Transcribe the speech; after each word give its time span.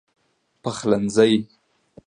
پخلنځی 0.63 1.35